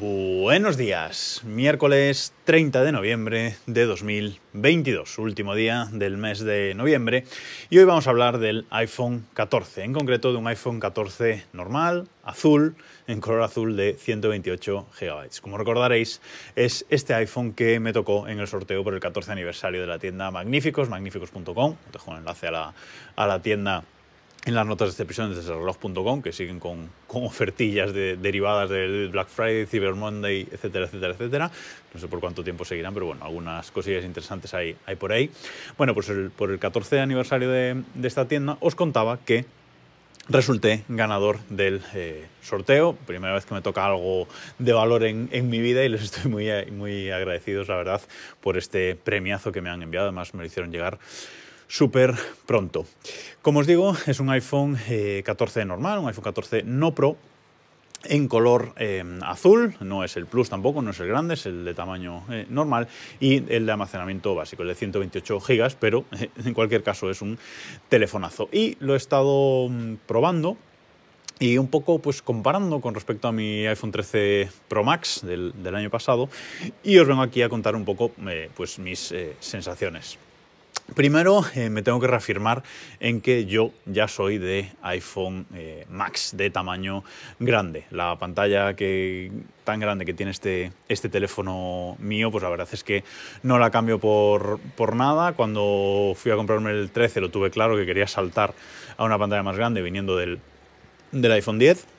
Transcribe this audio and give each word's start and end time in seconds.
Buenos 0.00 0.76
días, 0.76 1.42
miércoles 1.44 2.32
30 2.44 2.84
de 2.84 2.92
noviembre 2.92 3.56
de 3.66 3.84
2022, 3.84 5.18
último 5.18 5.56
día 5.56 5.88
del 5.90 6.18
mes 6.18 6.38
de 6.38 6.72
noviembre, 6.76 7.24
y 7.68 7.78
hoy 7.78 7.84
vamos 7.84 8.06
a 8.06 8.10
hablar 8.10 8.38
del 8.38 8.64
iPhone 8.70 9.26
14, 9.34 9.82
en 9.82 9.92
concreto 9.92 10.30
de 10.30 10.38
un 10.38 10.46
iPhone 10.46 10.78
14 10.78 11.46
normal, 11.52 12.06
azul, 12.22 12.76
en 13.08 13.20
color 13.20 13.42
azul 13.42 13.76
de 13.76 13.94
128 13.94 14.86
GB. 15.00 15.40
Como 15.40 15.58
recordaréis, 15.58 16.20
es 16.54 16.86
este 16.90 17.14
iPhone 17.14 17.52
que 17.52 17.80
me 17.80 17.92
tocó 17.92 18.28
en 18.28 18.38
el 18.38 18.46
sorteo 18.46 18.84
por 18.84 18.94
el 18.94 19.00
14 19.00 19.32
aniversario 19.32 19.80
de 19.80 19.88
la 19.88 19.98
tienda 19.98 20.30
Magníficos, 20.30 20.88
magníficos.com, 20.88 21.74
dejo 21.92 22.10
un 22.12 22.18
enlace 22.18 22.46
a 22.46 22.50
la, 22.52 22.74
a 23.16 23.26
la 23.26 23.42
tienda 23.42 23.82
en 24.44 24.54
las 24.54 24.66
notas 24.66 24.88
de 24.88 24.90
este 24.90 25.02
episodio 25.02 25.34
desde 25.34 25.52
reloj.com, 25.52 26.22
que 26.22 26.32
siguen 26.32 26.58
con, 26.58 26.88
con 27.06 27.24
ofertillas 27.24 27.92
de, 27.92 28.16
derivadas 28.16 28.70
del 28.70 29.08
Black 29.08 29.28
Friday, 29.28 29.66
Cyber 29.66 29.94
Monday, 29.94 30.48
etcétera, 30.50 30.86
etcétera, 30.86 31.12
etcétera. 31.12 31.50
No 31.92 32.00
sé 32.00 32.08
por 32.08 32.20
cuánto 32.20 32.44
tiempo 32.44 32.64
seguirán, 32.64 32.94
pero 32.94 33.06
bueno, 33.06 33.24
algunas 33.24 33.70
cosillas 33.70 34.04
interesantes 34.04 34.54
hay, 34.54 34.76
hay 34.86 34.96
por 34.96 35.12
ahí. 35.12 35.30
Bueno, 35.76 35.94
pues 35.94 36.08
el, 36.08 36.30
por 36.30 36.50
el 36.50 36.58
14 36.58 37.00
aniversario 37.00 37.50
de, 37.50 37.82
esta 38.02 38.26
tienda 38.26 38.56
os 38.60 38.74
contaba 38.74 39.18
que 39.18 39.44
resulté 40.28 40.84
ganador 40.88 41.40
del 41.48 41.82
eh, 41.94 42.26
sorteo. 42.42 42.94
Primera 42.94 43.34
vez 43.34 43.44
que 43.44 43.54
me 43.54 43.62
toca 43.62 43.86
algo 43.86 44.28
de 44.58 44.72
valor 44.72 45.04
en, 45.04 45.28
en, 45.32 45.50
mi 45.50 45.58
vida 45.58 45.84
y 45.84 45.88
les 45.88 46.02
estoy 46.02 46.30
muy, 46.30 46.48
muy 46.70 47.10
agradecidos, 47.10 47.68
la 47.68 47.76
verdad, 47.76 48.00
por 48.40 48.56
este 48.56 48.94
premiazo 48.94 49.52
que 49.52 49.60
me 49.60 49.70
han 49.70 49.82
enviado. 49.82 50.06
Además, 50.06 50.32
me 50.34 50.40
lo 50.40 50.46
hicieron 50.46 50.70
llegar 50.70 50.98
súper 51.68 52.14
pronto. 52.46 52.86
Como 53.42 53.60
os 53.60 53.66
digo, 53.66 53.94
es 54.06 54.18
un 54.20 54.30
iPhone 54.30 54.76
eh, 54.88 55.22
14 55.24 55.64
normal, 55.64 56.00
un 56.00 56.08
iPhone 56.08 56.24
14 56.24 56.62
no 56.64 56.94
Pro, 56.94 57.16
en 58.04 58.28
color 58.28 58.74
eh, 58.76 59.04
azul, 59.22 59.74
no 59.80 60.04
es 60.04 60.16
el 60.16 60.26
Plus 60.26 60.48
tampoco, 60.48 60.82
no 60.82 60.90
es 60.90 61.00
el 61.00 61.08
grande, 61.08 61.34
es 61.34 61.46
el 61.46 61.64
de 61.64 61.74
tamaño 61.74 62.24
eh, 62.30 62.46
normal 62.48 62.88
y 63.20 63.36
el 63.52 63.66
de 63.66 63.72
almacenamiento 63.72 64.34
básico, 64.34 64.62
el 64.62 64.68
de 64.68 64.74
128 64.74 65.40
GB, 65.40 65.76
pero 65.78 66.04
eh, 66.12 66.30
en 66.44 66.54
cualquier 66.54 66.82
caso 66.82 67.10
es 67.10 67.22
un 67.22 67.38
telefonazo. 67.88 68.48
Y 68.52 68.76
lo 68.80 68.94
he 68.94 68.96
estado 68.96 69.68
mm, 69.68 69.96
probando 70.06 70.56
y 71.38 71.58
un 71.58 71.68
poco 71.68 72.00
pues 72.00 72.22
comparando 72.22 72.80
con 72.80 72.94
respecto 72.94 73.28
a 73.28 73.32
mi 73.32 73.66
iPhone 73.66 73.92
13 73.92 74.48
Pro 74.68 74.84
Max 74.84 75.20
del, 75.22 75.52
del 75.62 75.74
año 75.74 75.90
pasado 75.90 76.28
y 76.82 76.98
os 76.98 77.06
vengo 77.06 77.22
aquí 77.22 77.42
a 77.42 77.48
contar 77.48 77.76
un 77.76 77.84
poco 77.84 78.12
eh, 78.28 78.50
pues 78.54 78.78
mis 78.78 79.12
eh, 79.12 79.36
sensaciones. 79.40 80.18
Primero, 80.94 81.44
eh, 81.54 81.68
me 81.68 81.82
tengo 81.82 82.00
que 82.00 82.06
reafirmar 82.06 82.62
en 82.98 83.20
que 83.20 83.44
yo 83.44 83.72
ya 83.84 84.08
soy 84.08 84.38
de 84.38 84.72
iPhone 84.82 85.46
eh, 85.54 85.84
Max, 85.90 86.32
de 86.34 86.50
tamaño 86.50 87.04
grande. 87.38 87.84
La 87.90 88.18
pantalla 88.18 88.74
que, 88.74 89.30
tan 89.64 89.80
grande 89.80 90.06
que 90.06 90.14
tiene 90.14 90.32
este, 90.32 90.72
este 90.88 91.10
teléfono 91.10 91.96
mío, 91.98 92.30
pues 92.30 92.42
la 92.42 92.48
verdad 92.48 92.68
es 92.72 92.82
que 92.84 93.04
no 93.42 93.58
la 93.58 93.70
cambio 93.70 93.98
por, 93.98 94.60
por 94.76 94.96
nada. 94.96 95.34
Cuando 95.34 96.14
fui 96.16 96.32
a 96.32 96.36
comprarme 96.36 96.70
el 96.70 96.90
13 96.90 97.20
lo 97.20 97.30
tuve 97.30 97.50
claro 97.50 97.76
que 97.76 97.84
quería 97.84 98.06
saltar 98.06 98.54
a 98.96 99.04
una 99.04 99.18
pantalla 99.18 99.42
más 99.42 99.56
grande 99.56 99.82
viniendo 99.82 100.16
del, 100.16 100.40
del 101.12 101.32
iPhone 101.32 101.58
10 101.58 101.97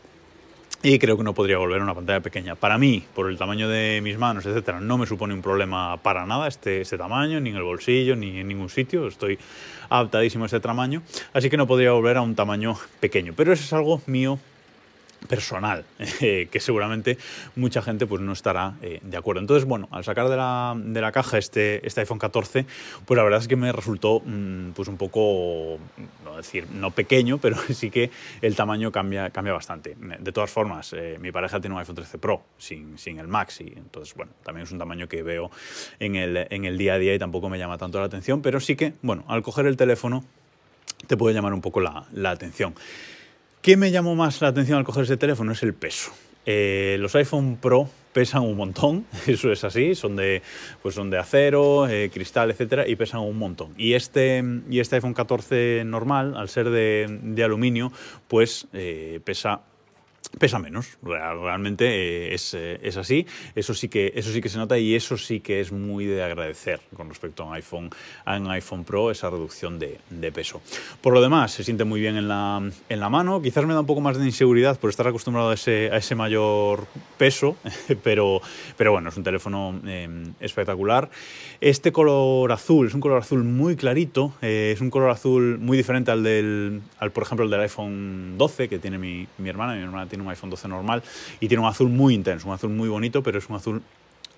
y 0.81 0.97
creo 0.97 1.17
que 1.17 1.23
no 1.23 1.33
podría 1.33 1.57
volver 1.57 1.81
a 1.81 1.83
una 1.83 1.93
pantalla 1.93 2.21
pequeña. 2.21 2.55
Para 2.55 2.77
mí, 2.77 3.03
por 3.13 3.29
el 3.29 3.37
tamaño 3.37 3.67
de 3.67 3.99
mis 4.01 4.17
manos, 4.17 4.45
etcétera, 4.45 4.79
no 4.79 4.97
me 4.97 5.05
supone 5.05 5.33
un 5.33 5.41
problema 5.41 5.97
para 5.97 6.25
nada 6.25 6.47
este, 6.47 6.81
este 6.81 6.97
tamaño, 6.97 7.39
ni 7.41 7.49
en 7.49 7.57
el 7.57 7.63
bolsillo, 7.63 8.15
ni 8.15 8.39
en 8.39 8.47
ningún 8.47 8.69
sitio. 8.69 9.07
Estoy 9.07 9.37
adaptadísimo 9.89 10.45
a 10.45 10.47
este 10.47 10.59
tamaño, 10.59 11.01
así 11.33 11.49
que 11.49 11.57
no 11.57 11.67
podría 11.67 11.91
volver 11.91 12.17
a 12.17 12.21
un 12.21 12.35
tamaño 12.35 12.75
pequeño. 12.99 13.33
Pero 13.35 13.51
eso 13.51 13.63
es 13.63 13.73
algo 13.73 14.01
mío 14.05 14.39
personal, 15.27 15.85
eh, 16.21 16.47
que 16.51 16.59
seguramente 16.59 17.17
mucha 17.55 17.81
gente 17.81 18.05
pues, 18.05 18.21
no 18.21 18.33
estará 18.33 18.75
eh, 18.81 18.99
de 19.01 19.17
acuerdo. 19.17 19.41
Entonces, 19.41 19.67
bueno, 19.67 19.87
al 19.91 20.03
sacar 20.03 20.29
de 20.29 20.37
la, 20.37 20.75
de 20.77 21.01
la, 21.01 21.11
caja 21.11 21.37
este, 21.37 21.85
este 21.85 22.01
iPhone 22.01 22.19
14, 22.19 22.65
pues 23.05 23.17
la 23.17 23.23
verdad 23.23 23.39
es 23.39 23.47
que 23.47 23.55
me 23.55 23.71
resultó 23.71 24.21
mmm, 24.25 24.71
pues 24.71 24.87
un 24.87 24.97
poco, 24.97 25.77
no 26.23 26.37
decir, 26.37 26.67
no 26.71 26.91
pequeño, 26.91 27.37
pero 27.37 27.57
sí 27.73 27.89
que 27.89 28.11
el 28.41 28.55
tamaño 28.55 28.91
cambia, 28.91 29.29
cambia 29.29 29.53
bastante. 29.53 29.95
De 30.19 30.31
todas 30.31 30.49
formas, 30.49 30.93
eh, 30.93 31.17
mi 31.19 31.31
pareja 31.31 31.59
tiene 31.59 31.75
un 31.75 31.79
iPhone 31.79 31.95
13 31.95 32.17
Pro 32.17 32.41
sin, 32.57 32.97
sin 32.97 33.19
el 33.19 33.27
Max 33.27 33.61
y 33.61 33.73
entonces, 33.75 34.15
bueno, 34.15 34.31
también 34.43 34.65
es 34.65 34.71
un 34.71 34.79
tamaño 34.79 35.07
que 35.07 35.23
veo 35.23 35.51
en 35.99 36.15
el, 36.15 36.47
en 36.49 36.65
el 36.65 36.77
día 36.77 36.93
a 36.93 36.97
día 36.97 37.13
y 37.13 37.19
tampoco 37.19 37.49
me 37.49 37.57
llama 37.57 37.77
tanto 37.77 37.99
la 37.99 38.05
atención, 38.05 38.41
pero 38.41 38.59
sí 38.59 38.75
que, 38.75 38.93
bueno, 39.01 39.25
al 39.27 39.41
coger 39.41 39.65
el 39.65 39.77
teléfono 39.77 40.23
te 41.07 41.17
puede 41.17 41.33
llamar 41.33 41.53
un 41.53 41.61
poco 41.61 41.79
la, 41.79 42.05
la 42.11 42.31
atención. 42.31 42.75
¿Qué 43.61 43.75
me 43.75 43.91
llamó 43.91 44.15
más 44.15 44.39
la 44.39 44.47
atención 44.47 44.77
al 44.77 44.85
coger 44.85 45.03
ese 45.03 45.17
teléfono? 45.17 45.51
Es 45.51 45.63
el 45.63 45.73
peso. 45.73 46.11
Eh, 46.45 46.95
los 47.01 47.13
iPhone 47.15 47.57
Pro 47.61 47.89
pesan 48.13 48.43
un 48.43 48.55
montón, 48.55 49.05
eso 49.27 49.51
es 49.51 49.65
así, 49.65 49.95
son 49.95 50.15
de, 50.15 50.41
pues 50.81 50.95
son 50.95 51.09
de 51.09 51.17
acero, 51.17 51.85
eh, 51.89 52.09
cristal, 52.09 52.51
etcétera, 52.51 52.87
y 52.87 52.95
pesan 52.95 53.19
un 53.19 53.37
montón. 53.37 53.73
Y 53.77 53.95
este, 53.95 54.41
y 54.69 54.79
este 54.79 54.95
iPhone 54.95 55.13
14 55.13 55.83
normal, 55.85 56.37
al 56.37 56.47
ser 56.47 56.69
de, 56.69 57.19
de 57.21 57.43
aluminio, 57.43 57.91
pues 58.29 58.65
eh, 58.71 59.19
pesa 59.25 59.59
pesa 60.37 60.59
menos, 60.59 60.97
realmente 61.01 62.33
es, 62.33 62.53
es, 62.53 62.97
así, 62.97 63.25
eso 63.55 63.73
sí, 63.73 63.89
que, 63.89 64.13
eso 64.15 64.31
sí 64.31 64.41
que 64.41 64.49
se 64.49 64.57
nota 64.57 64.77
y 64.77 64.95
eso 64.95 65.17
sí 65.17 65.39
que 65.39 65.59
es 65.59 65.71
muy 65.71 66.05
de 66.05 66.23
agradecer 66.23 66.79
con 66.95 67.09
respecto 67.09 67.43
a 67.43 67.47
un 67.47 67.53
iPhone, 67.55 67.89
a 68.25 68.37
un 68.37 68.49
iPhone 68.51 68.83
Pro, 68.83 69.11
esa 69.11 69.29
reducción 69.29 69.79
de, 69.79 69.99
peso. 70.31 70.61
Por 71.01 71.13
lo 71.13 71.21
demás, 71.21 71.51
se 71.51 71.63
siente 71.63 71.83
muy 71.83 71.99
bien 71.99 72.15
en 72.15 72.27
la, 72.27 72.61
en 72.89 72.99
la 72.99 73.09
mano, 73.09 73.41
quizás 73.41 73.65
me 73.65 73.73
da 73.73 73.79
un 73.79 73.85
poco 73.85 74.01
más 74.01 74.17
de 74.17 74.25
inseguridad 74.25 74.79
por 74.79 74.91
estar 74.91 75.07
acostumbrado 75.07 75.49
a 75.49 75.55
ese, 75.55 75.89
a 75.91 75.97
ese 75.97 76.13
mayor 76.13 76.85
peso, 77.17 77.57
pero, 78.03 78.41
pero 78.77 78.91
bueno, 78.91 79.09
es 79.09 79.17
un 79.17 79.23
teléfono 79.23 79.79
eh, 79.85 80.07
espectacular. 80.39 81.09
Este 81.59 81.91
color 81.91 82.51
azul, 82.51 82.87
es 82.87 82.93
un 82.93 83.01
color 83.01 83.17
azul 83.17 83.43
muy 83.43 83.75
clarito, 83.75 84.33
eh, 84.41 84.71
es 84.73 84.81
un 84.81 84.89
color 84.89 85.09
azul 85.09 85.57
muy 85.57 85.75
diferente 85.75 86.11
al 86.11 86.23
del, 86.23 86.81
al, 86.99 87.11
por 87.11 87.23
ejemplo, 87.23 87.45
el 87.45 87.51
del 87.51 87.61
iPhone 87.61 88.37
12 88.37 88.69
que 88.69 88.79
tiene 88.79 88.97
mi, 88.97 89.27
mi 89.37 89.49
hermana, 89.49 89.73
mi 89.73 89.81
hermana 89.81 90.07
tiene 90.07 90.18
un 90.21 90.29
iPhone 90.29 90.49
12 90.49 90.67
normal 90.67 91.03
y 91.39 91.47
tiene 91.47 91.61
un 91.63 91.69
azul 91.69 91.89
muy 91.89 92.13
intenso, 92.13 92.47
un 92.47 92.53
azul 92.53 92.69
muy 92.69 92.89
bonito, 92.89 93.23
pero 93.23 93.37
es 93.37 93.49
un 93.49 93.55
azul 93.55 93.81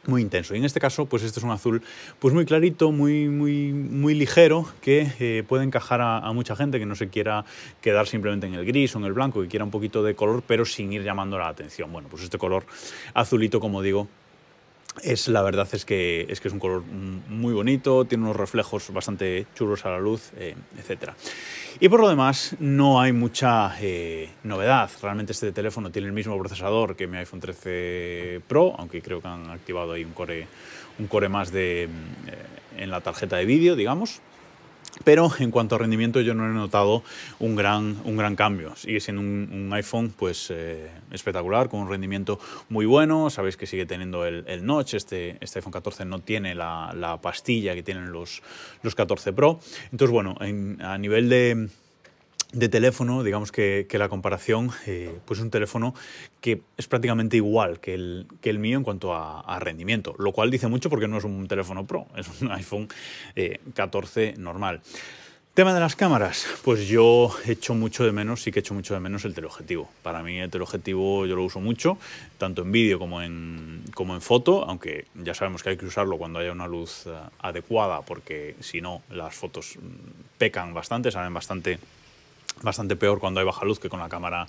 muy 0.07 0.21
intenso. 0.21 0.55
Y 0.55 0.57
en 0.57 0.65
este 0.65 0.79
caso, 0.79 1.05
pues 1.05 1.23
este 1.23 1.39
es 1.39 1.43
un 1.43 1.51
azul 1.51 1.81
pues 2.19 2.33
muy 2.33 2.45
clarito, 2.45 2.91
muy, 2.91 3.29
muy, 3.29 3.71
muy 3.71 4.13
ligero, 4.13 4.67
que 4.81 5.11
eh, 5.19 5.43
puede 5.47 5.63
encajar 5.63 6.01
a, 6.01 6.17
a, 6.19 6.33
mucha 6.33 6.55
gente 6.55 6.79
que 6.79 6.85
no 6.85 6.95
se 6.95 7.09
quiera 7.09 7.45
quedar 7.81 8.07
simplemente 8.07 8.47
en 8.47 8.55
el 8.55 8.65
gris 8.65 8.95
o 8.95 8.99
en 8.99 9.05
el 9.05 9.13
blanco, 9.13 9.41
que 9.41 9.47
quiera 9.47 9.65
un 9.65 9.71
poquito 9.71 10.03
de 10.03 10.15
color, 10.15 10.43
pero 10.45 10.65
sin 10.65 10.91
ir 10.91 11.03
llamando 11.03 11.37
la 11.37 11.47
atención. 11.47 11.91
Bueno, 11.91 12.07
pues 12.09 12.23
este 12.23 12.37
color 12.37 12.65
azulito, 13.13 13.59
como 13.59 13.81
digo, 13.81 14.07
es 15.03 15.27
la 15.27 15.41
verdad 15.41 15.67
es 15.71 15.85
que, 15.85 16.25
es 16.29 16.41
que 16.41 16.47
es 16.47 16.53
un 16.53 16.59
color 16.59 16.83
muy 16.83 17.53
bonito, 17.53 18.05
tiene 18.05 18.25
unos 18.25 18.35
reflejos 18.35 18.91
bastante 18.91 19.47
chulos 19.55 19.85
a 19.85 19.89
la 19.89 19.99
luz, 19.99 20.31
eh, 20.37 20.55
etc. 20.77 21.11
Y 21.79 21.89
por 21.89 22.01
lo 22.01 22.09
demás, 22.09 22.55
no 22.59 22.99
hay 22.99 23.13
mucha 23.13 23.75
eh, 23.81 24.29
novedad. 24.43 24.89
Realmente 25.01 25.31
este 25.31 25.51
teléfono 25.51 25.91
tiene 25.91 26.07
el 26.07 26.13
mismo 26.13 26.37
procesador 26.37 26.95
que 26.95 27.07
mi 27.07 27.17
iPhone 27.17 27.39
13 27.39 28.41
Pro, 28.47 28.75
aunque 28.77 29.01
creo 29.01 29.21
que 29.21 29.27
han 29.27 29.49
activado 29.49 29.93
ahí 29.93 30.03
un 30.03 30.13
core, 30.13 30.47
un 30.99 31.07
core 31.07 31.29
más 31.29 31.51
de, 31.51 31.83
eh, 31.83 31.89
en 32.77 32.91
la 32.91 33.01
tarjeta 33.01 33.37
de 33.37 33.45
vídeo, 33.45 33.75
digamos. 33.75 34.21
Pero 35.03 35.31
en 35.39 35.51
cuanto 35.51 35.75
a 35.75 35.77
rendimiento 35.77 36.21
yo 36.21 36.33
no 36.33 36.45
he 36.45 36.53
notado 36.53 37.03
un 37.39 37.55
gran, 37.55 37.97
un 38.03 38.17
gran 38.17 38.35
cambio. 38.35 38.75
Sigue 38.75 38.99
siendo 38.99 39.21
un, 39.21 39.69
iPhone 39.73 40.13
pues, 40.17 40.49
eh, 40.51 40.89
espectacular, 41.11 41.69
con 41.69 41.81
un 41.81 41.89
rendimiento 41.89 42.39
muy 42.69 42.85
bueno. 42.85 43.29
Sabéis 43.29 43.57
que 43.57 43.65
sigue 43.65 43.85
teniendo 43.85 44.25
el, 44.25 44.65
notch. 44.65 44.95
Este, 44.95 45.37
este, 45.41 45.59
iPhone 45.59 45.71
14 45.71 46.05
no 46.05 46.19
tiene 46.19 46.55
la, 46.55 46.93
la, 46.95 47.19
pastilla 47.21 47.73
que 47.73 47.83
tienen 47.83 48.11
los, 48.11 48.41
los 48.83 48.95
14 48.95 49.33
Pro. 49.33 49.59
Entonces, 49.91 50.11
bueno, 50.11 50.35
en, 50.41 50.81
a 50.81 50.97
nivel 50.97 51.29
de, 51.29 51.69
de 52.53 52.69
teléfono, 52.69 53.23
digamos 53.23 53.51
que, 53.51 53.85
que 53.89 53.97
la 53.97 54.09
comparación, 54.09 54.71
eh, 54.85 55.13
pues 55.25 55.39
es 55.39 55.43
un 55.43 55.51
teléfono 55.51 55.95
que 56.41 56.61
es 56.77 56.87
prácticamente 56.87 57.37
igual 57.37 57.79
que 57.79 57.93
el, 57.93 58.27
que 58.41 58.49
el 58.49 58.59
mío 58.59 58.77
en 58.77 58.83
cuanto 58.83 59.13
a, 59.13 59.59
rendimiento, 59.59 60.15
lo 60.17 60.31
cual 60.31 60.49
dice 60.49 60.67
mucho 60.67 60.89
porque 60.89 61.07
no 61.07 61.17
es 61.17 61.23
un 61.23 61.47
teléfono 61.47 61.85
Pro, 61.85 62.07
es 62.15 62.27
un 62.41 62.51
iPhone 62.51 62.87
eh, 63.35 63.59
14 63.75 64.35
normal. 64.37 64.81
Tema 65.53 65.73
de 65.73 65.81
las 65.81 65.97
cámaras, 65.97 66.47
pues 66.63 66.87
yo 66.87 67.35
echo 67.45 67.75
mucho 67.75 68.05
de 68.05 68.13
menos, 68.13 68.41
sí 68.41 68.53
que 68.53 68.61
echo 68.61 68.73
mucho 68.73 68.93
de 68.93 69.01
menos 69.01 69.25
el 69.25 69.33
teleobjetivo. 69.33 69.89
Para 70.01 70.23
mí 70.23 70.39
el 70.39 70.49
teleobjetivo 70.49 71.25
yo 71.25 71.35
lo 71.35 71.43
uso 71.43 71.59
mucho, 71.59 71.97
tanto 72.37 72.61
en 72.61 72.71
vídeo 72.71 72.97
como 72.99 73.21
en, 73.21 73.83
como 73.93 74.15
en 74.15 74.21
foto, 74.21 74.63
aunque 74.63 75.07
ya 75.13 75.33
sabemos 75.33 75.61
que 75.61 75.71
hay 75.71 75.77
que 75.77 75.85
usarlo 75.85 76.17
cuando 76.17 76.39
haya 76.39 76.53
una 76.53 76.67
luz 76.67 77.05
uh, 77.05 77.29
adecuada, 77.39 78.01
porque 78.01 78.55
si 78.61 78.79
no 78.79 79.01
las 79.09 79.35
fotos 79.35 79.77
pecan 80.37 80.73
bastante, 80.73 81.11
salen 81.11 81.33
bastante 81.33 81.79
bastante 82.61 82.95
peor 82.95 83.19
cuando 83.19 83.39
hay 83.39 83.45
baja 83.45 83.65
luz 83.65 83.79
que 83.79 83.89
con 83.89 83.99
la 83.99 84.09
cámara 84.09 84.47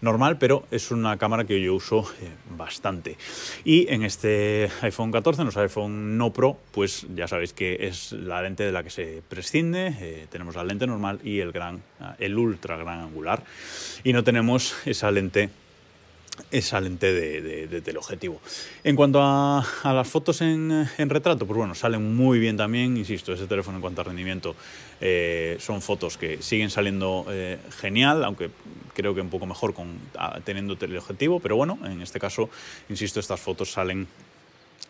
normal, 0.00 0.38
pero 0.38 0.64
es 0.70 0.90
una 0.90 1.16
cámara 1.16 1.44
que 1.44 1.60
yo 1.60 1.74
uso 1.74 2.06
eh, 2.20 2.28
bastante. 2.56 3.16
Y 3.64 3.92
en 3.92 4.02
este 4.02 4.70
iPhone 4.82 5.12
14, 5.12 5.42
en 5.42 5.46
los 5.46 5.56
iPhone 5.56 6.18
no 6.18 6.32
Pro, 6.32 6.58
pues 6.72 7.06
ya 7.14 7.28
sabéis 7.28 7.52
que 7.52 7.86
es 7.88 8.12
la 8.12 8.42
lente 8.42 8.64
de 8.64 8.72
la 8.72 8.82
que 8.82 8.90
se 8.90 9.22
prescinde. 9.28 9.94
Eh, 10.00 10.26
tenemos 10.30 10.54
la 10.56 10.64
lente 10.64 10.86
normal 10.86 11.20
y 11.24 11.40
el 11.40 11.52
gran, 11.52 11.82
el 12.18 12.36
ultra 12.36 12.76
gran 12.76 13.00
angular. 13.00 13.42
Y 14.02 14.12
no 14.12 14.24
tenemos 14.24 14.74
esa 14.84 15.10
lente 15.10 15.50
excelente 16.50 17.12
de, 17.12 17.66
de, 17.66 17.80
teleobjetivo. 17.80 18.40
En 18.82 18.96
cuanto 18.96 19.20
a, 19.22 19.64
las 19.84 20.08
fotos 20.08 20.40
en, 20.40 20.88
retrato, 20.98 21.46
pues 21.46 21.56
bueno, 21.56 21.74
salen 21.74 22.16
muy 22.16 22.38
bien 22.38 22.56
también, 22.56 22.96
insisto, 22.96 23.32
ese 23.32 23.46
teléfono 23.46 23.78
en 23.78 23.82
cuanto 23.82 24.00
a 24.00 24.04
rendimiento 24.04 24.54
eh, 25.00 25.56
son 25.60 25.80
fotos 25.80 26.16
que 26.16 26.42
siguen 26.42 26.70
saliendo 26.70 27.26
eh, 27.30 27.58
genial, 27.80 28.24
aunque 28.24 28.50
creo 28.94 29.14
que 29.14 29.20
un 29.20 29.30
poco 29.30 29.46
mejor 29.46 29.74
con, 29.74 29.98
teniendo 30.44 30.76
teleobjetivo, 30.76 31.40
pero 31.40 31.56
bueno, 31.56 31.78
en 31.84 32.00
este 32.02 32.18
caso, 32.18 32.48
insisto, 32.88 33.20
estas 33.20 33.40
fotos 33.40 33.70
salen 33.70 34.06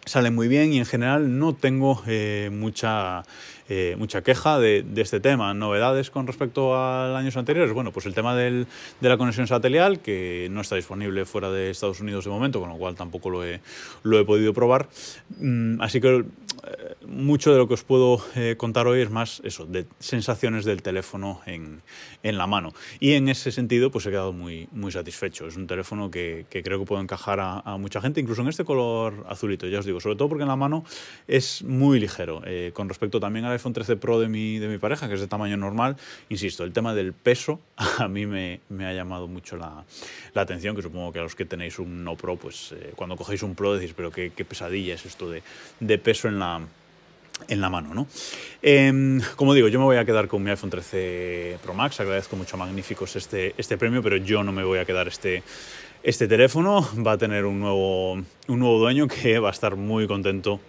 salen 0.04 0.34
muy 0.34 0.48
bien 0.48 0.72
y 0.72 0.78
en 0.78 0.86
general 0.86 1.38
no 1.38 1.54
tengo 1.54 2.02
eh, 2.06 2.50
mucha, 2.52 3.22
eh, 3.68 3.96
mucha 3.98 4.22
queja 4.22 4.58
de, 4.58 4.84
este 4.96 5.20
tema. 5.20 5.54
Novedades 5.54 6.10
con 6.10 6.26
respecto 6.26 6.74
a 6.74 7.16
años 7.16 7.36
anteriores. 7.36 7.72
Bueno, 7.72 7.92
pues 7.92 8.06
el 8.06 8.14
tema 8.14 8.34
del, 8.34 8.66
de 9.00 9.08
la 9.08 9.16
conexión 9.16 9.46
satelital, 9.46 10.00
que 10.00 10.48
no 10.50 10.60
está 10.60 10.76
disponible 10.76 11.24
fuera 11.24 11.50
de 11.50 11.70
Estados 11.70 12.00
Unidos 12.00 12.24
de 12.24 12.30
momento, 12.30 12.60
con 12.60 12.68
lo 12.68 12.76
cual 12.76 12.94
tampoco 12.94 13.30
lo 13.30 13.44
he, 13.44 13.60
lo 14.02 14.18
he 14.18 14.24
podido 14.24 14.52
probar. 14.52 14.88
Mm, 15.38 15.80
así 15.80 16.00
que 16.00 16.24
mucho 17.14 17.52
de 17.52 17.58
lo 17.58 17.68
que 17.68 17.74
os 17.74 17.84
puedo 17.84 18.22
contar 18.56 18.86
hoy 18.86 19.00
es 19.00 19.10
más 19.10 19.40
eso, 19.44 19.66
de 19.66 19.86
sensaciones 19.98 20.64
del 20.64 20.82
teléfono 20.82 21.40
en, 21.46 21.82
en, 22.22 22.38
la 22.38 22.46
mano. 22.46 22.72
Y 23.00 23.12
en 23.12 23.28
ese 23.28 23.52
sentido, 23.52 23.90
pues 23.90 24.06
he 24.06 24.10
quedado 24.10 24.32
muy, 24.32 24.68
muy 24.72 24.92
satisfecho. 24.92 25.46
Es 25.46 25.56
un 25.56 25.66
teléfono 25.66 26.10
que, 26.10 26.46
creo 26.50 26.78
que 26.78 26.84
puede 26.84 27.02
encajar 27.02 27.38
a, 27.40 27.76
mucha 27.78 28.00
gente, 28.00 28.20
incluso 28.20 28.42
en 28.42 28.48
este 28.48 28.64
color 28.64 29.26
azulito, 29.28 29.66
ya 29.66 29.78
os 29.78 29.86
digo, 29.86 30.00
sobre 30.00 30.16
todo 30.16 30.28
porque 30.28 30.42
en 30.42 30.48
la 30.48 30.56
mano 30.56 30.84
es 31.28 31.62
muy 31.62 32.00
ligero. 32.00 32.42
con 32.72 32.88
respecto 32.88 33.20
también 33.20 33.44
a 33.44 33.52
iPhone 33.52 33.72
13 33.72 33.96
Pro 33.96 34.20
de 34.20 34.28
mi, 34.28 34.58
de 34.58 34.68
mi 34.68 34.78
pareja, 34.78 35.08
que 35.08 35.14
es 35.14 35.20
de 35.20 35.26
tamaño 35.26 35.56
normal, 35.56 35.96
insisto, 36.28 36.64
el 36.64 36.72
tema 36.72 36.94
del 36.94 37.12
peso 37.12 37.60
a 37.98 38.08
mí 38.08 38.26
me, 38.26 38.60
me 38.68 38.86
ha 38.86 38.92
llamado 38.92 39.28
mucho 39.28 39.56
la, 39.56 39.84
la, 40.34 40.42
atención, 40.42 40.76
que 40.76 40.82
supongo 40.82 41.12
que 41.12 41.18
a 41.18 41.22
los 41.22 41.34
que 41.34 41.44
tenéis 41.44 41.78
un 41.78 42.04
no 42.04 42.16
Pro, 42.16 42.36
pues 42.36 42.72
eh, 42.72 42.92
cuando 42.94 43.16
cogéis 43.16 43.42
un 43.42 43.54
Pro 43.54 43.74
decís, 43.74 43.94
pero 43.96 44.10
qué, 44.10 44.32
qué 44.34 44.44
pesadilla 44.44 44.94
es 44.94 45.06
esto 45.06 45.30
de, 45.30 45.42
de 45.80 45.98
peso 45.98 46.28
en 46.28 46.38
la, 46.38 46.60
en 47.48 47.60
la 47.60 47.70
mano. 47.70 47.94
¿no? 47.94 48.06
Em, 48.62 49.20
como 49.36 49.54
digo, 49.54 49.68
yo 49.68 49.78
me 49.78 49.84
voy 49.84 49.96
a 49.96 50.04
quedar 50.04 50.28
con 50.28 50.42
mi 50.42 50.50
iPhone 50.50 50.70
13 50.70 51.58
Pro 51.62 51.74
Max, 51.74 52.00
agradezco 52.00 52.36
mucho 52.36 52.56
Magníficos 52.56 53.16
este, 53.16 53.54
este 53.56 53.76
premio, 53.76 54.02
pero 54.02 54.16
yo 54.16 54.42
no 54.42 54.52
me 54.52 54.64
voy 54.64 54.78
a 54.78 54.84
quedar 54.84 55.08
este, 55.08 55.42
este 56.02 56.28
teléfono, 56.28 56.88
va 57.06 57.12
a 57.12 57.18
tener 57.18 57.44
un 57.44 57.60
nuevo, 57.60 58.12
un 58.14 58.58
nuevo 58.58 58.78
dueño 58.78 59.08
que 59.08 59.38
va 59.38 59.48
a 59.48 59.52
estar 59.52 59.76
muy 59.76 60.06
contento 60.06 60.60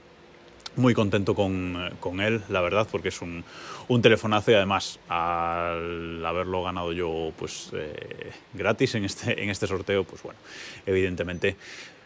muy 0.78 0.94
contento 0.94 1.36
con, 1.36 1.96
con, 2.02 2.20
él, 2.20 2.42
la 2.50 2.62
verdad, 2.62 2.88
porque 2.92 3.08
es 3.10 3.22
un, 3.22 3.44
un, 3.88 4.02
telefonazo 4.02 4.52
y 4.52 4.56
además 4.56 5.00
al 5.08 6.26
haberlo 6.26 6.64
ganado 6.64 6.92
yo 6.92 7.32
pues 7.38 7.70
eh, 7.74 8.32
gratis 8.54 8.96
en 8.96 9.06
este, 9.06 9.42
en 9.42 9.50
este 9.50 9.68
sorteo, 9.68 10.04
pues 10.04 10.22
bueno, 10.22 10.38
evidentemente 10.86 11.56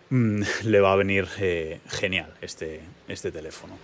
mmm, 0.10 0.42
le 0.64 0.80
va 0.80 0.94
a 0.94 0.96
venir 0.96 1.28
eh, 1.40 1.80
genial 1.88 2.34
este, 2.42 2.82
este 3.08 3.32
teléfono. 3.32 3.78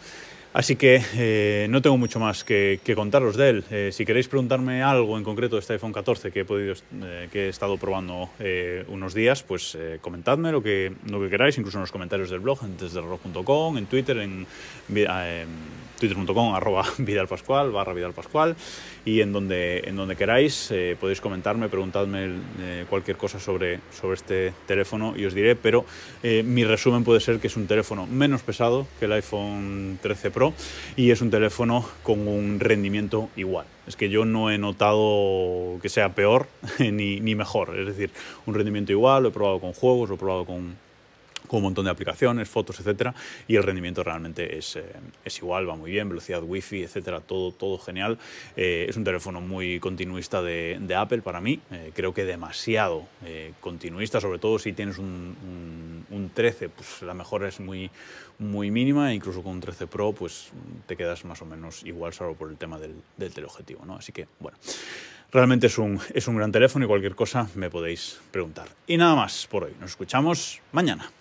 Así 0.54 0.77
que 0.77 1.01
eh, 1.16 1.68
no 1.69 1.81
tengo 1.81 1.98
mucho 1.98 2.18
más 2.18 2.45
que, 2.45 2.80
contaros 2.95 3.36
de 3.36 3.50
él. 3.50 3.63
Eh, 3.72 3.89
si 3.92 4.06
queréis 4.06 4.30
preguntarme 4.30 4.81
algo 4.83 5.18
en 5.18 5.25
concreto 5.25 5.57
de 5.57 5.60
este 5.60 5.74
iPhone 5.74 5.92
14 5.92 6.31
que 6.31 6.42
he, 6.42 6.45
podido, 6.45 6.75
que 7.30 7.48
he 7.48 7.50
estado 7.50 7.77
probando 7.77 8.30
unos 8.88 9.13
días, 9.13 9.44
pues 9.44 9.77
comentadme 10.00 10.54
lo 10.54 10.63
que, 10.63 10.94
lo 11.10 11.19
que 11.19 11.30
queráis, 11.30 11.57
incluso 11.57 11.77
en 11.77 11.81
los 11.81 11.92
comentarios 11.92 12.30
del 12.30 12.39
blog, 12.39 12.63
en 12.63 12.78
desdelrock.com, 12.78 13.78
en 13.78 13.86
Twitter, 13.88 14.18
en, 14.19 14.48
en 14.95 15.48
twitter.com 16.00 16.53
arroba 16.53 16.86
vidalpascual, 16.97 17.71
barra 17.71 17.94
vidalpascual 17.94 18.56
y 19.06 19.21
en 19.21 19.31
donde, 19.31 19.83
en 19.86 19.95
donde 19.95 20.15
queráis 20.15 20.69
eh, 20.71 20.97
podéis 21.00 21.21
comentarme, 21.21 21.69
preguntadme 21.69 22.30
eh, 22.59 22.86
cualquier 22.89 23.18
cosa 23.18 23.39
sobre, 23.39 23.80
sobre 23.92 24.15
este 24.15 24.53
teléfono 24.65 25.13
y 25.15 25.25
os 25.25 25.33
diré, 25.33 25.56
pero 25.56 25.86
eh, 26.24 26.44
mi 26.44 26.63
resumen 26.63 27.03
puede 27.03 27.19
ser 27.19 27.39
que 27.39 27.47
es 27.47 27.56
un 27.56 27.68
teléfono 27.68 28.07
menos 28.07 28.42
pesado 28.42 28.88
que 29.00 29.06
el 29.06 29.13
iPhone 29.13 30.00
13 30.01 30.31
Pro 30.31 30.53
y 30.95 31.12
es 31.12 31.21
un 31.21 31.30
teléfono 31.30 31.86
con 32.03 32.27
un 32.27 32.59
rendimiento 32.59 33.30
igual. 33.36 33.68
Es 33.88 33.95
que 33.95 34.09
yo 34.09 34.25
no 34.25 34.50
he 34.50 34.57
notado 34.57 35.77
que 35.81 35.89
sea 35.89 36.15
peor 36.15 36.47
ni, 36.80 37.19
ni 37.19 37.36
mejor, 37.36 37.77
es 37.77 37.86
decir, 37.86 38.09
un 38.45 38.56
rendimiento 38.56 38.92
igual, 38.92 39.24
lo 39.24 39.30
he 39.30 39.31
probado 39.31 39.59
con 39.59 39.74
juegos, 39.74 40.09
lo 40.09 40.15
he 40.15 40.18
probado 40.18 40.45
con 40.45 40.85
con 41.47 41.57
un 41.57 41.63
montón 41.63 41.86
de 41.86 41.92
aplicaciones, 41.92 42.50
fotos, 42.50 42.80
etcétera, 42.80 43.13
y 43.47 43.56
el 43.56 43.63
rendimiento 43.63 44.03
realmente 44.03 44.57
es, 44.57 44.75
eh, 44.75 44.83
es 45.24 45.38
igual, 45.39 45.68
va 45.69 45.75
muy 45.75 45.92
bien, 45.92 46.09
velocidad 46.09 46.42
wifi, 46.44 46.83
etcétera, 46.83 47.21
todo, 47.21 47.51
todo 47.51 47.77
genial. 47.77 48.18
Eh, 48.56 48.86
es 48.89 48.97
un 48.97 49.03
teléfono 49.03 49.42
muy 49.42 49.80
continuista 49.80 50.42
de, 50.42 50.95
Apple 50.95 51.21
para 51.21 51.42
mí, 51.42 51.59
eh, 51.71 51.92
creo 51.94 52.13
que 52.13 52.24
demasiado 52.24 53.06
continuista, 53.59 54.21
sobre 54.21 54.39
todo 54.39 54.57
si 54.59 54.71
tienes 54.71 54.97
un, 54.97 55.36
un, 55.44 56.06
un, 56.09 56.30
13, 56.30 56.69
pues 56.69 57.01
la 57.01 57.13
mejora 57.13 57.50
es 57.50 57.59
muy, 57.59 57.89
muy 58.39 58.71
mínima, 58.71 59.12
e 59.12 59.15
incluso 59.15 59.44
con 59.44 59.53
un 59.53 59.59
13 59.59 59.88
Pro, 59.88 60.13
pues 60.13 60.51
te 60.86 60.95
quedas 60.95 61.25
más 61.25 61.42
o 61.42 61.45
menos 61.45 61.83
igual, 61.83 62.13
solo 62.13 62.33
por 62.36 62.50
el 62.50 62.57
tema 62.57 62.80
del, 62.80 62.94
del 63.18 63.33
teleobjetivo, 63.33 63.86
¿no? 63.86 63.95
Así 63.95 64.12
que, 64.12 64.27
bueno. 64.39 64.57
Realmente 65.31 65.68
es 65.68 65.77
un, 65.77 66.00
es 66.13 66.30
un 66.30 66.38
gran 66.38 66.51
teléfono 66.53 66.86
y 66.86 66.88
cualquier 66.88 67.13
cosa 67.13 67.50
me 67.56 67.69
podéis 67.69 68.21
preguntar. 68.31 68.69
Y 68.88 68.95
nada 68.95 69.15
más 69.15 69.47
por 69.47 69.65
hoy. 69.65 69.74
Nos 69.81 69.89
escuchamos 69.89 70.62
mañana. 70.71 71.12